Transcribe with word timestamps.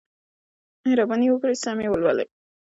مهرباني 0.83 1.27
وکړئ 1.31 1.55
سم 1.63 1.77
یې 1.83 1.89
ولولئ. 1.91 2.27